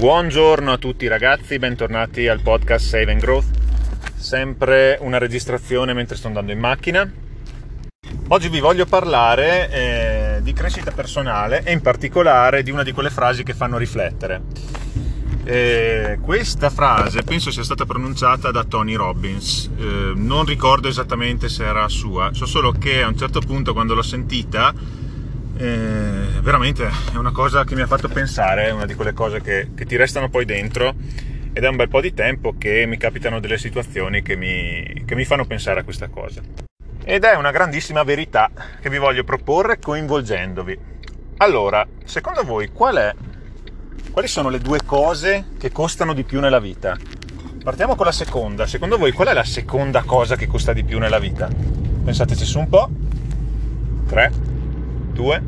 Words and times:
Buongiorno 0.00 0.72
a 0.72 0.78
tutti 0.78 1.06
ragazzi, 1.08 1.58
bentornati 1.58 2.26
al 2.26 2.40
podcast 2.40 2.86
Save 2.86 3.12
and 3.12 3.20
Growth. 3.20 3.50
Sempre 4.16 4.96
una 5.02 5.18
registrazione 5.18 5.92
mentre 5.92 6.16
sto 6.16 6.28
andando 6.28 6.52
in 6.52 6.58
macchina. 6.58 7.12
Oggi 8.28 8.48
vi 8.48 8.60
voglio 8.60 8.86
parlare 8.86 9.70
eh, 9.70 10.40
di 10.40 10.54
crescita 10.54 10.90
personale 10.90 11.64
e 11.64 11.72
in 11.72 11.82
particolare 11.82 12.62
di 12.62 12.70
una 12.70 12.82
di 12.82 12.92
quelle 12.92 13.10
frasi 13.10 13.42
che 13.42 13.52
fanno 13.52 13.76
riflettere. 13.76 14.40
Eh, 15.44 16.18
questa 16.22 16.70
frase 16.70 17.22
penso 17.22 17.50
sia 17.50 17.62
stata 17.62 17.84
pronunciata 17.84 18.50
da 18.50 18.64
Tony 18.64 18.94
Robbins, 18.94 19.68
eh, 19.76 20.12
non 20.14 20.46
ricordo 20.46 20.88
esattamente 20.88 21.50
se 21.50 21.66
era 21.66 21.86
sua, 21.88 22.30
so 22.32 22.46
solo 22.46 22.72
che 22.72 23.02
a 23.02 23.08
un 23.08 23.18
certo 23.18 23.40
punto 23.40 23.74
quando 23.74 23.94
l'ho 23.94 24.02
sentita 24.02 24.72
eh, 25.60 26.40
veramente 26.40 26.88
è 27.12 27.16
una 27.16 27.32
cosa 27.32 27.64
che 27.64 27.74
mi 27.74 27.82
ha 27.82 27.86
fatto 27.86 28.08
pensare, 28.08 28.68
è 28.68 28.70
una 28.70 28.86
di 28.86 28.94
quelle 28.94 29.12
cose 29.12 29.42
che, 29.42 29.68
che, 29.74 29.84
ti 29.84 29.96
restano 29.96 30.30
poi 30.30 30.46
dentro 30.46 30.94
ed 31.52 31.62
è 31.62 31.68
un 31.68 31.76
bel 31.76 31.88
po' 31.88 32.00
di 32.00 32.14
tempo 32.14 32.54
che 32.56 32.86
mi 32.86 32.96
capitano 32.96 33.40
delle 33.40 33.58
situazioni 33.58 34.22
che 34.22 34.36
mi, 34.36 35.04
che 35.04 35.14
mi 35.14 35.26
fanno 35.26 35.44
pensare 35.44 35.80
a 35.80 35.84
questa 35.84 36.08
cosa. 36.08 36.40
Ed 37.04 37.24
è 37.24 37.34
una 37.36 37.50
grandissima 37.50 38.02
verità 38.04 38.50
che 38.80 38.88
vi 38.88 38.96
voglio 38.96 39.22
proporre 39.22 39.78
coinvolgendovi. 39.78 40.78
Allora, 41.38 41.86
secondo 42.04 42.42
voi 42.42 42.68
qual 42.68 42.96
è, 42.96 43.14
quali 44.10 44.28
sono 44.28 44.48
le 44.48 44.60
due 44.60 44.78
cose 44.86 45.48
che 45.58 45.70
costano 45.70 46.14
di 46.14 46.24
più 46.24 46.40
nella 46.40 46.60
vita? 46.60 46.96
Partiamo 47.62 47.96
con 47.96 48.06
la 48.06 48.12
seconda. 48.12 48.66
Secondo 48.66 48.96
voi 48.96 49.12
qual 49.12 49.28
è 49.28 49.34
la 49.34 49.44
seconda 49.44 50.04
cosa 50.04 50.36
che 50.36 50.46
costa 50.46 50.72
di 50.72 50.84
più 50.84 50.98
nella 50.98 51.18
vita? 51.18 51.48
Pensateci 52.04 52.44
su 52.46 52.58
un 52.58 52.68
po'. 52.68 52.88
3, 54.06 54.32
2, 55.12 55.42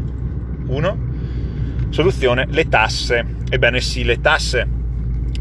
1. 0.67 0.99
Soluzione, 1.91 2.47
le 2.49 2.69
tasse. 2.69 3.25
Ebbene 3.49 3.81
sì, 3.81 4.05
le 4.05 4.21
tasse. 4.21 4.67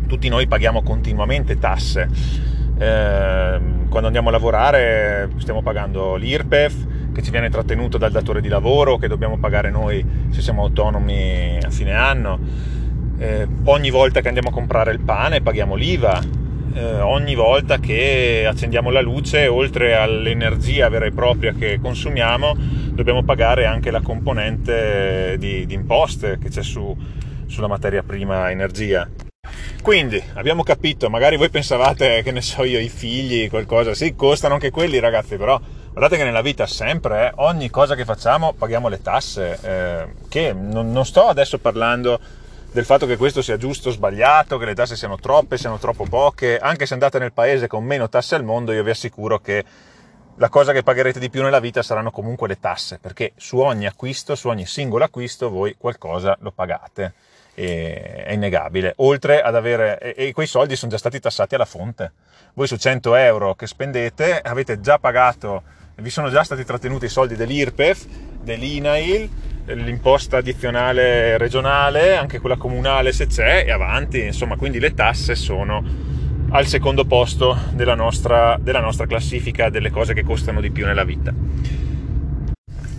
Tutti 0.08 0.28
noi 0.30 0.48
paghiamo 0.48 0.84
continuamente 0.84 1.58
tasse. 1.58 2.10
Eh, 2.78 3.60
quando 3.90 4.08
andiamo 4.08 4.30
a 4.30 4.32
lavorare 4.32 5.30
stiamo 5.38 5.62
pagando 5.62 6.16
l'IRPEF 6.16 6.88
che 7.14 7.22
ci 7.22 7.30
viene 7.30 7.50
trattenuto 7.50 7.98
dal 7.98 8.12
datore 8.12 8.42
di 8.42 8.48
lavoro, 8.48 8.98
che 8.98 9.08
dobbiamo 9.08 9.38
pagare 9.38 9.70
noi 9.70 10.04
se 10.30 10.42
siamo 10.42 10.64
autonomi 10.64 11.60
a 11.62 11.70
fine 11.70 11.94
anno. 11.94 12.40
Eh, 13.18 13.48
ogni 13.66 13.92
volta 13.92 14.22
che 14.22 14.28
andiamo 14.28 14.50
a 14.50 14.52
comprare 14.52 14.92
il 14.92 15.00
pane 15.00 15.42
paghiamo 15.42 15.76
l'IVA, 15.76 16.22
eh, 16.74 17.00
ogni 17.00 17.36
volta 17.36 17.80
che 17.80 18.46
accendiamo 18.48 18.90
la 18.90 19.02
luce, 19.02 19.48
oltre 19.48 19.96
all'energia 19.96 20.90
vera 20.90 21.06
e 21.06 21.12
propria 21.12 21.54
che 21.54 21.80
consumiamo, 21.82 22.56
dobbiamo 22.92 23.24
pagare 23.24 23.66
anche 23.66 23.92
la 23.92 24.02
componente 24.02 25.36
di, 25.38 25.66
di 25.66 25.74
imposte 25.74 26.38
che 26.38 26.50
c'è 26.50 26.64
su, 26.64 26.96
sulla 27.48 27.68
materia 27.68 28.04
prima 28.04 28.50
energia. 28.52 29.10
Quindi 29.82 30.22
abbiamo 30.36 30.64
capito, 30.64 31.10
magari 31.10 31.38
voi 31.38 31.50
pensavate 31.50 32.22
che 32.22 32.32
ne 32.32 32.42
so 32.42 32.64
io, 32.64 32.80
i 32.80 32.90
figli, 32.90 33.50
qualcosa, 33.50 33.94
sì, 33.96 34.16
costano 34.16 34.54
anche 34.54 34.70
quelli 34.70 35.00
ragazzi, 35.00 35.38
però 35.38 35.60
guardate 35.92 36.18
che 36.18 36.24
nella 36.24 36.42
vita 36.42 36.68
sempre, 36.68 37.28
eh, 37.28 37.32
ogni 37.38 37.70
cosa 37.70 37.96
che 37.96 38.06
facciamo 38.06 38.54
paghiamo 38.54 38.88
le 38.88 39.02
tasse, 39.02 39.60
eh, 39.62 40.06
che 40.30 40.54
non, 40.54 40.92
non 40.92 41.06
sto 41.06 41.28
adesso 41.28 41.58
parlando 41.58 42.20
del 42.72 42.86
fatto 42.86 43.06
che 43.06 43.18
questo 43.18 43.42
sia 43.42 43.58
giusto 43.58 43.90
o 43.90 43.92
sbagliato, 43.92 44.58
che 44.58 44.66
le 44.66 44.74
tasse 44.74 44.96
siano 44.96 45.18
troppe, 45.18 45.58
siano 45.58 45.78
troppo 45.78 46.06
poche, 46.06 46.58
anche 46.58 46.86
se 46.86 46.94
andate 46.94 47.20
nel 47.20 47.34
paese 47.34 47.68
con 47.68 47.84
meno 47.84 48.08
tasse 48.08 48.36
al 48.36 48.46
mondo, 48.46 48.72
io 48.72 48.84
vi 48.84 48.92
assicuro 48.92 49.40
che 49.40 49.64
la 50.36 50.48
cosa 50.48 50.72
che 50.72 50.82
pagherete 50.82 51.20
di 51.20 51.30
più 51.30 51.44
nella 51.44 51.60
vita 51.60 51.84
saranno 51.84 52.12
comunque 52.12 52.48
le 52.48 52.60
tasse, 52.60 52.98
perché 52.98 53.34
su 53.36 53.58
ogni 53.58 53.86
acquisto, 53.86 54.36
su 54.36 54.48
ogni 54.48 54.66
singolo 54.66 55.04
acquisto, 55.04 55.50
voi 55.50 55.76
qualcosa 55.78 56.38
lo 56.40 56.52
pagate. 56.52 57.14
E, 57.54 58.24
è 58.24 58.32
innegabile. 58.32 58.94
Oltre 58.98 59.42
ad 59.42 59.56
avere, 59.56 60.00
e, 60.16 60.32
quei 60.32 60.48
soldi 60.48 60.78
sono 60.78 60.90
già 60.90 60.98
stati 60.98 61.20
tassati 61.20 61.56
alla 61.56 61.66
fonte. 61.66 62.14
Voi 62.54 62.68
su 62.68 62.78
100 62.78 63.16
euro 63.16 63.54
che 63.56 63.68
spendete 63.68 64.40
avete 64.40 64.80
già 64.80 64.98
pagato, 64.98 65.62
vi 65.96 66.10
sono 66.10 66.30
già 66.30 66.44
stati 66.44 66.64
trattenuti 66.64 67.06
i 67.06 67.10
soldi 67.10 67.36
dell'IRPEF, 67.36 68.06
dell'INAIL, 68.42 69.30
l'imposta 69.66 70.38
addizionale 70.38 71.38
regionale, 71.38 72.16
anche 72.16 72.40
quella 72.40 72.58
comunale 72.58 73.12
se 73.12 73.28
c'è, 73.28 73.64
e 73.66 73.72
avanti, 73.72 74.24
insomma, 74.24 74.56
quindi 74.56 74.80
le 74.80 74.94
tasse 74.94 75.36
sono 75.36 75.84
al 76.50 76.66
secondo 76.66 77.06
posto 77.06 77.58
della 77.72 77.96
nostra, 77.96 78.58
della 78.60 78.82
nostra 78.82 79.06
classifica 79.06 79.70
delle 79.70 79.90
cose 79.90 80.14
che 80.14 80.24
costano 80.24 80.60
di 80.60 80.72
più 80.72 80.86
nella 80.86 81.04
vita. 81.04 81.34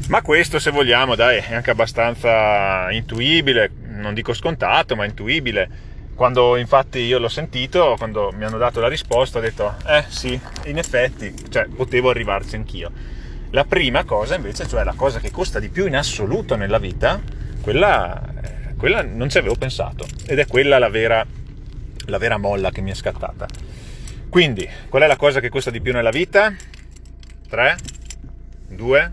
Ma 0.09 0.23
questo, 0.23 0.59
se 0.59 0.71
vogliamo, 0.71 1.15
dai, 1.15 1.39
è 1.39 1.55
anche 1.55 1.71
abbastanza 1.71 2.91
intuibile, 2.91 3.71
non 3.97 4.15
dico 4.15 4.33
scontato, 4.33 4.97
ma 4.97 5.05
intuibile. 5.05 5.91
Quando 6.15 6.57
infatti 6.57 6.99
io 6.99 7.19
l'ho 7.19 7.29
sentito, 7.29 7.95
quando 7.97 8.33
mi 8.37 8.45
hanno 8.45 8.59
dato 8.59 8.81
la 8.81 8.89
risposta, 8.89 9.39
ho 9.39 9.41
detto, 9.41 9.75
eh 9.87 10.05
sì, 10.09 10.39
in 10.67 10.79
effetti, 10.79 11.35
cioè, 11.51 11.67
potevo 11.67 12.11
arrivarci 12.11 12.57
anch'io 12.57 13.21
la 13.53 13.65
prima 13.65 14.05
cosa 14.05 14.35
invece, 14.35 14.67
cioè 14.67 14.83
la 14.83 14.95
cosa 14.97 15.19
che 15.19 15.31
costa 15.31 15.61
di 15.61 15.69
più 15.69 15.87
in 15.87 15.95
assoluto 15.95 16.57
nella 16.57 16.79
vita, 16.79 17.21
quella, 17.61 18.23
eh, 18.43 18.75
quella 18.77 19.03
non 19.03 19.29
ci 19.29 19.37
avevo 19.37 19.57
pensato 19.57 20.07
ed 20.27 20.39
è 20.39 20.47
quella 20.47 20.79
la 20.79 20.89
vera, 20.89 21.25
la 22.07 22.19
vera 22.19 22.39
molla 22.39 22.71
che 22.71 22.81
mi 22.81 22.91
è 22.91 22.95
scattata. 22.95 23.47
Quindi, 24.31 24.67
qual 24.89 25.03
è 25.03 25.07
la 25.07 25.17
cosa 25.17 25.41
che 25.41 25.51
costa 25.51 25.71
di 25.71 25.83
più 25.83 25.93
nella 25.93 26.11
vita? 26.11 26.55
3, 27.49 27.77
2, 28.69 29.13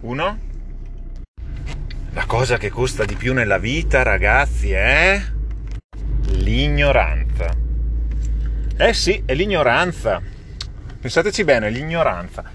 1. 0.00 0.38
La 2.12 2.24
cosa 2.26 2.58
che 2.58 2.70
costa 2.70 3.04
di 3.04 3.14
più 3.14 3.32
nella 3.32 3.58
vita, 3.58 4.02
ragazzi, 4.02 4.72
è 4.72 5.22
l'ignoranza. 6.30 7.54
Eh 8.76 8.92
sì, 8.92 9.22
è 9.24 9.34
l'ignoranza. 9.34 10.20
Pensateci 11.00 11.44
bene, 11.44 11.70
l'ignoranza. 11.70 12.53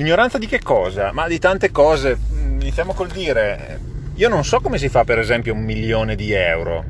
Ignoranza 0.00 0.38
di 0.38 0.46
che 0.46 0.60
cosa? 0.62 1.12
Ma 1.12 1.28
di 1.28 1.38
tante 1.38 1.70
cose. 1.70 2.18
Iniziamo 2.32 2.94
col 2.94 3.08
dire, 3.08 3.78
io 4.14 4.30
non 4.30 4.46
so 4.46 4.60
come 4.60 4.78
si 4.78 4.88
fa 4.88 5.04
per 5.04 5.18
esempio 5.18 5.52
un 5.52 5.60
milione 5.60 6.16
di 6.16 6.32
euro. 6.32 6.82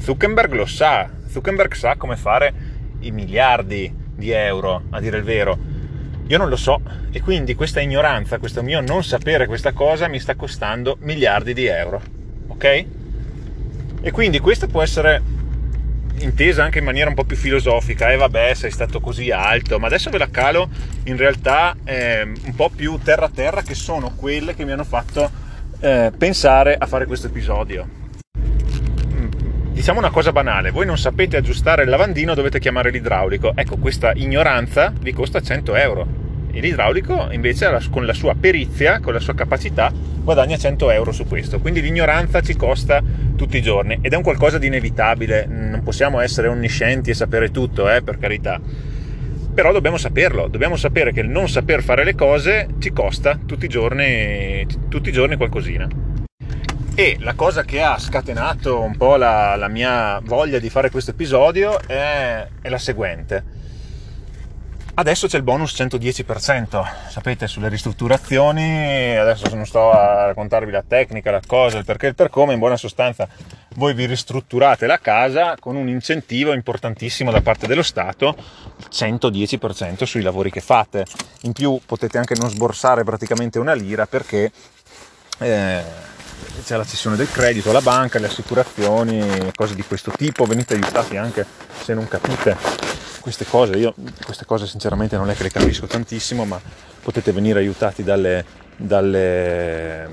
Zuckerberg 0.00 0.52
lo 0.52 0.66
sa, 0.66 1.08
Zuckerberg 1.28 1.74
sa 1.74 1.94
come 1.94 2.16
fare 2.16 2.52
i 3.02 3.12
miliardi 3.12 3.94
di 4.16 4.32
euro, 4.32 4.82
a 4.90 4.98
dire 4.98 5.18
il 5.18 5.22
vero. 5.22 5.56
Io 6.26 6.36
non 6.36 6.48
lo 6.48 6.56
so 6.56 6.80
e 7.12 7.20
quindi 7.20 7.54
questa 7.54 7.80
ignoranza, 7.80 8.38
questo 8.38 8.64
mio 8.64 8.80
non 8.80 9.04
sapere 9.04 9.46
questa 9.46 9.70
cosa 9.70 10.08
mi 10.08 10.18
sta 10.18 10.34
costando 10.34 10.96
miliardi 11.02 11.54
di 11.54 11.66
euro. 11.66 12.02
Ok? 12.48 12.64
E 14.00 14.10
quindi 14.10 14.40
questo 14.40 14.66
può 14.66 14.82
essere 14.82 15.22
intesa 16.18 16.62
anche 16.62 16.78
in 16.78 16.84
maniera 16.84 17.08
un 17.08 17.14
po' 17.14 17.24
più 17.24 17.36
filosofica, 17.36 18.10
e 18.10 18.14
eh 18.14 18.16
vabbè 18.16 18.54
sei 18.54 18.70
stato 18.70 19.00
così 19.00 19.30
alto, 19.30 19.78
ma 19.78 19.86
adesso 19.86 20.10
ve 20.10 20.18
la 20.18 20.28
calo 20.30 20.68
in 21.04 21.16
realtà 21.16 21.76
eh, 21.84 22.22
un 22.22 22.54
po' 22.54 22.70
più 22.74 22.98
terra 23.02 23.28
terra 23.28 23.62
che 23.62 23.74
sono 23.74 24.12
quelle 24.14 24.54
che 24.54 24.64
mi 24.64 24.72
hanno 24.72 24.84
fatto 24.84 25.30
eh, 25.80 26.12
pensare 26.16 26.76
a 26.76 26.86
fare 26.86 27.06
questo 27.06 27.26
episodio. 27.26 27.86
Mm, 28.38 29.28
diciamo 29.72 29.98
una 29.98 30.10
cosa 30.10 30.32
banale, 30.32 30.70
voi 30.70 30.86
non 30.86 30.98
sapete 30.98 31.36
aggiustare 31.36 31.82
il 31.82 31.88
lavandino, 31.88 32.34
dovete 32.34 32.58
chiamare 32.58 32.90
l'idraulico. 32.90 33.52
Ecco, 33.54 33.76
questa 33.76 34.12
ignoranza 34.14 34.92
vi 34.98 35.12
costa 35.12 35.40
100 35.40 35.74
euro. 35.74 36.23
E 36.54 36.60
l'idraulico 36.60 37.30
invece 37.32 37.68
con 37.90 38.06
la 38.06 38.12
sua 38.12 38.36
perizia, 38.38 39.00
con 39.00 39.12
la 39.12 39.18
sua 39.18 39.34
capacità, 39.34 39.92
guadagna 39.92 40.56
100 40.56 40.90
euro 40.92 41.10
su 41.10 41.26
questo. 41.26 41.58
Quindi 41.58 41.82
l'ignoranza 41.82 42.40
ci 42.42 42.54
costa 42.54 43.02
tutti 43.34 43.56
i 43.56 43.62
giorni 43.62 43.98
ed 44.00 44.12
è 44.12 44.16
un 44.16 44.22
qualcosa 44.22 44.56
di 44.58 44.68
inevitabile, 44.68 45.46
non 45.46 45.82
possiamo 45.82 46.20
essere 46.20 46.46
onniscienti 46.46 47.10
e 47.10 47.14
sapere 47.14 47.50
tutto, 47.50 47.90
eh, 47.90 48.02
per 48.02 48.18
carità. 48.18 48.60
Però 49.52 49.72
dobbiamo 49.72 49.96
saperlo, 49.96 50.46
dobbiamo 50.46 50.76
sapere 50.76 51.12
che 51.12 51.20
il 51.20 51.28
non 51.28 51.48
saper 51.48 51.82
fare 51.82 52.04
le 52.04 52.14
cose 52.14 52.68
ci 52.78 52.92
costa 52.92 53.36
tutti 53.44 53.64
i 53.64 53.68
giorni, 53.68 54.64
tutti 54.88 55.08
i 55.08 55.12
giorni 55.12 55.34
qualcosina. 55.34 55.88
E 56.94 57.16
la 57.18 57.34
cosa 57.34 57.64
che 57.64 57.82
ha 57.82 57.98
scatenato 57.98 58.80
un 58.80 58.96
po' 58.96 59.16
la, 59.16 59.56
la 59.56 59.66
mia 59.66 60.20
voglia 60.22 60.60
di 60.60 60.70
fare 60.70 60.90
questo 60.90 61.10
episodio 61.10 61.80
è, 61.80 62.46
è 62.62 62.68
la 62.68 62.78
seguente 62.78 63.62
Adesso 64.96 65.26
c'è 65.26 65.38
il 65.38 65.42
bonus 65.42 65.74
110%, 65.76 67.08
sapete, 67.08 67.48
sulle 67.48 67.68
ristrutturazioni, 67.68 69.16
adesso 69.16 69.52
non 69.52 69.66
sto 69.66 69.90
a 69.90 70.26
raccontarvi 70.26 70.70
la 70.70 70.84
tecnica, 70.86 71.32
la 71.32 71.40
cosa, 71.44 71.78
il 71.78 71.84
perché 71.84 72.06
il 72.06 72.14
per 72.14 72.30
come, 72.30 72.52
in 72.52 72.60
buona 72.60 72.76
sostanza 72.76 73.26
voi 73.74 73.92
vi 73.92 74.06
ristrutturate 74.06 74.86
la 74.86 75.00
casa 75.00 75.56
con 75.58 75.74
un 75.74 75.88
incentivo 75.88 76.52
importantissimo 76.52 77.32
da 77.32 77.40
parte 77.40 77.66
dello 77.66 77.82
Stato, 77.82 78.36
il 78.78 78.88
110% 78.88 80.04
sui 80.04 80.22
lavori 80.22 80.52
che 80.52 80.60
fate. 80.60 81.04
In 81.40 81.52
più 81.52 81.80
potete 81.84 82.18
anche 82.18 82.36
non 82.38 82.48
sborsare 82.48 83.02
praticamente 83.02 83.58
una 83.58 83.74
lira 83.74 84.06
perché 84.06 84.52
eh, 85.38 85.82
c'è 86.64 86.76
la 86.76 86.84
cessione 86.84 87.16
del 87.16 87.32
credito 87.32 87.70
alla 87.70 87.80
banca, 87.80 88.20
le 88.20 88.26
assicurazioni, 88.26 89.50
cose 89.56 89.74
di 89.74 89.82
questo 89.82 90.12
tipo, 90.12 90.44
venite 90.44 90.74
aiutati 90.74 91.16
anche 91.16 91.44
se 91.82 91.94
non 91.94 92.06
capite 92.06 93.13
queste 93.24 93.46
cose, 93.46 93.72
io 93.78 93.94
queste 94.22 94.44
cose 94.44 94.66
sinceramente 94.66 95.16
non 95.16 95.30
è 95.30 95.34
che 95.34 95.44
le 95.44 95.50
capisco 95.50 95.86
tantissimo, 95.86 96.44
ma 96.44 96.60
potete 97.00 97.32
venire 97.32 97.58
aiutati 97.58 98.02
dalle, 98.02 98.44
dalle, 98.76 100.08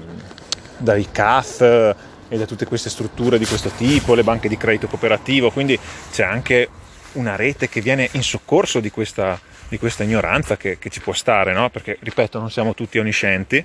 dai 0.78 1.06
CAF, 1.12 1.96
e 2.30 2.38
da 2.38 2.46
tutte 2.46 2.66
queste 2.66 2.90
strutture 2.90 3.38
di 3.38 3.46
questo 3.46 3.68
tipo, 3.76 4.14
le 4.14 4.24
banche 4.24 4.48
di 4.48 4.56
credito 4.56 4.88
cooperativo, 4.88 5.52
quindi 5.52 5.78
c'è 6.10 6.24
anche 6.24 6.70
una 7.14 7.36
rete 7.36 7.68
che 7.68 7.82
viene 7.82 8.08
in 8.14 8.24
soccorso 8.24 8.80
di 8.80 8.90
questa, 8.90 9.38
di 9.68 9.78
questa 9.78 10.04
ignoranza 10.04 10.56
che, 10.56 10.80
che, 10.80 10.90
ci 10.90 11.02
può 11.02 11.12
stare, 11.12 11.52
no? 11.52 11.70
perché 11.70 11.98
ripeto 12.00 12.40
non 12.40 12.50
siamo 12.50 12.74
tutti 12.74 12.98
onniscienti, 12.98 13.62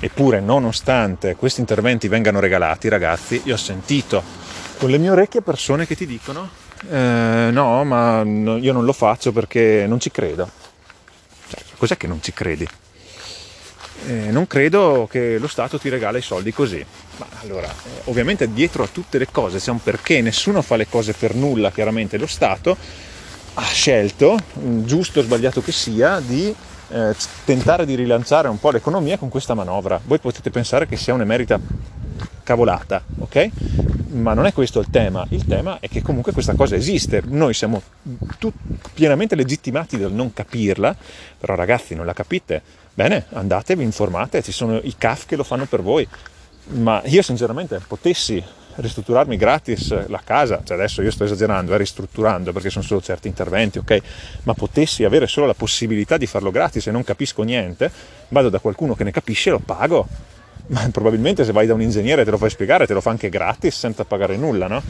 eppure 0.00 0.40
nonostante 0.40 1.36
questi 1.36 1.60
interventi 1.60 2.08
vengano 2.08 2.40
regalati 2.40 2.88
ragazzi, 2.88 3.42
io 3.44 3.52
ho 3.52 3.58
sentito 3.58 4.22
con 4.78 4.88
le 4.88 4.96
mie 4.96 5.10
orecchie 5.10 5.42
persone 5.42 5.86
che 5.86 5.94
ti 5.94 6.06
dicono 6.06 6.61
eh, 6.90 7.50
no 7.52 7.84
ma 7.84 8.22
io 8.22 8.72
non 8.72 8.84
lo 8.84 8.92
faccio 8.92 9.32
perché 9.32 9.86
non 9.86 10.00
ci 10.00 10.10
credo. 10.10 10.48
Cioè, 11.48 11.60
cos'è 11.76 11.96
che 11.96 12.06
non 12.06 12.22
ci 12.22 12.32
credi? 12.32 12.66
Eh, 14.06 14.30
non 14.30 14.46
credo 14.46 15.06
che 15.10 15.38
lo 15.38 15.46
Stato 15.46 15.78
ti 15.78 15.88
regala 15.88 16.18
i 16.18 16.22
soldi 16.22 16.52
così. 16.52 16.84
Ma 17.18 17.26
allora, 17.42 17.68
eh, 17.68 18.00
ovviamente 18.04 18.52
dietro 18.52 18.82
a 18.82 18.88
tutte 18.88 19.18
le 19.18 19.28
cose 19.30 19.58
c'è 19.58 19.70
un 19.70 19.82
perché, 19.82 20.20
nessuno 20.20 20.62
fa 20.62 20.76
le 20.76 20.88
cose 20.88 21.12
per 21.12 21.34
nulla, 21.34 21.70
chiaramente 21.70 22.16
lo 22.16 22.26
Stato 22.26 22.76
ha 23.54 23.62
scelto, 23.62 24.38
mm, 24.58 24.84
giusto 24.84 25.20
o 25.20 25.22
sbagliato 25.22 25.62
che 25.62 25.72
sia, 25.72 26.20
di 26.20 26.54
eh, 26.88 27.14
tentare 27.44 27.86
di 27.86 27.94
rilanciare 27.94 28.48
un 28.48 28.58
po' 28.58 28.70
l'economia 28.70 29.18
con 29.18 29.28
questa 29.28 29.54
manovra. 29.54 30.00
Voi 30.02 30.18
potete 30.18 30.50
pensare 30.50 30.86
che 30.86 30.96
sia 30.96 31.14
un'emerita 31.14 31.58
cavolata, 32.42 33.02
ok? 33.18 33.50
Ma 34.12 34.34
non 34.34 34.46
è 34.46 34.52
questo 34.52 34.80
il 34.80 34.88
tema, 34.90 35.26
il 35.30 35.46
tema 35.46 35.78
è 35.80 35.88
che 35.88 36.02
comunque 36.02 36.32
questa 36.32 36.54
cosa 36.54 36.76
esiste, 36.76 37.22
noi 37.24 37.54
siamo 37.54 37.80
tut- 38.38 38.54
pienamente 38.92 39.34
legittimati 39.34 39.98
dal 39.98 40.12
non 40.12 40.32
capirla, 40.32 40.94
però 41.38 41.54
ragazzi 41.54 41.94
non 41.94 42.04
la 42.04 42.12
capite, 42.12 42.62
bene, 42.92 43.26
andatevi, 43.30 43.82
informate, 43.82 44.42
ci 44.42 44.52
sono 44.52 44.78
i 44.82 44.94
CAF 44.96 45.26
che 45.26 45.36
lo 45.36 45.44
fanno 45.44 45.64
per 45.64 45.82
voi, 45.82 46.06
ma 46.68 47.02
io 47.06 47.22
sinceramente 47.22 47.80
potessi 47.86 48.42
ristrutturarmi 48.74 49.36
gratis 49.36 50.08
la 50.08 50.20
casa, 50.24 50.62
cioè 50.64 50.76
adesso 50.76 51.02
io 51.02 51.10
sto 51.10 51.24
esagerando, 51.24 51.74
eh, 51.74 51.78
ristrutturando 51.78 52.52
perché 52.52 52.70
sono 52.70 52.84
solo 52.84 53.00
certi 53.00 53.28
interventi, 53.28 53.78
ok? 53.78 54.00
Ma 54.44 54.54
potessi 54.54 55.04
avere 55.04 55.26
solo 55.26 55.46
la 55.46 55.54
possibilità 55.54 56.16
di 56.16 56.26
farlo 56.26 56.50
gratis 56.50 56.86
e 56.86 56.90
non 56.90 57.04
capisco 57.04 57.42
niente, 57.42 57.90
vado 58.28 58.48
da 58.48 58.58
qualcuno 58.60 58.94
che 58.94 59.04
ne 59.04 59.10
capisce 59.10 59.50
e 59.50 59.52
lo 59.52 59.58
pago 59.58 60.06
probabilmente 60.90 61.44
se 61.44 61.52
vai 61.52 61.66
da 61.66 61.74
un 61.74 61.82
ingegnere 61.82 62.24
te 62.24 62.30
lo 62.30 62.38
fai 62.38 62.50
spiegare 62.50 62.86
te 62.86 62.94
lo 62.94 63.00
fa 63.00 63.10
anche 63.10 63.28
gratis 63.28 63.78
senza 63.78 64.04
pagare 64.04 64.36
nulla, 64.36 64.66
no? 64.66 64.82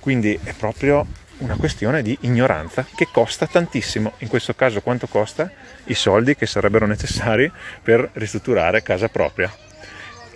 Quindi 0.00 0.38
è 0.42 0.52
proprio 0.54 1.06
una 1.38 1.56
questione 1.56 2.02
di 2.02 2.16
ignoranza 2.22 2.84
che 2.96 3.08
costa 3.12 3.46
tantissimo. 3.46 4.14
In 4.18 4.28
questo 4.28 4.54
caso 4.54 4.80
quanto 4.80 5.06
costa? 5.06 5.50
I 5.84 5.94
soldi 5.94 6.34
che 6.34 6.46
sarebbero 6.46 6.86
necessari 6.86 7.50
per 7.82 8.10
ristrutturare 8.14 8.82
casa 8.82 9.08
propria. 9.08 9.52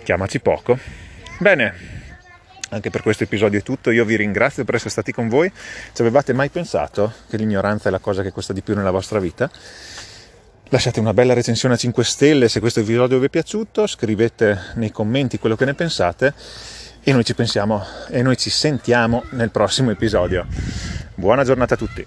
Chiamaci 0.03 0.39
poco. 0.39 0.77
Bene, 1.39 1.73
anche 2.69 2.89
per 2.89 3.01
questo 3.01 3.23
episodio 3.23 3.59
è 3.59 3.63
tutto. 3.63 3.91
Io 3.91 4.05
vi 4.05 4.15
ringrazio 4.15 4.63
per 4.63 4.75
essere 4.75 4.91
stati 4.91 5.11
con 5.11 5.27
voi. 5.27 5.51
Ci 5.93 6.01
avevate 6.01 6.33
mai 6.33 6.49
pensato 6.49 7.13
che 7.29 7.37
l'ignoranza 7.37 7.89
è 7.89 7.91
la 7.91 7.99
cosa 7.99 8.21
che 8.21 8.31
costa 8.31 8.53
di 8.53 8.61
più 8.61 8.75
nella 8.75 8.91
vostra 8.91 9.19
vita? 9.19 9.49
Lasciate 10.73 10.99
una 10.99 11.13
bella 11.13 11.35
recensione 11.35 11.75
a 11.75 11.77
5 11.77 12.03
stelle 12.03 12.49
se 12.49 12.59
questo 12.59 12.79
episodio 12.79 13.19
vi 13.19 13.27
è 13.27 13.29
piaciuto, 13.29 13.85
scrivete 13.85 14.59
nei 14.73 14.89
commenti 14.89 15.37
quello 15.37 15.55
che 15.55 15.65
ne 15.65 15.75
pensate 15.75 16.33
e 17.03 17.13
noi 17.13 17.23
ci 17.23 17.35
pensiamo 17.35 17.85
e 18.09 18.23
noi 18.23 18.35
ci 18.37 18.49
sentiamo 18.49 19.23
nel 19.33 19.51
prossimo 19.51 19.91
episodio. 19.91 20.47
Buona 21.13 21.43
giornata 21.43 21.75
a 21.75 21.77
tutti. 21.77 22.03